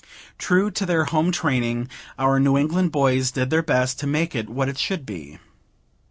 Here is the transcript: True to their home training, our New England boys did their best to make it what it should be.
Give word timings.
True 0.39 0.71
to 0.71 0.83
their 0.87 1.05
home 1.05 1.31
training, 1.31 1.87
our 2.17 2.39
New 2.39 2.57
England 2.57 2.91
boys 2.91 3.29
did 3.29 3.51
their 3.51 3.61
best 3.61 3.99
to 3.99 4.07
make 4.07 4.33
it 4.33 4.49
what 4.49 4.67
it 4.67 4.79
should 4.79 5.05
be. 5.05 5.37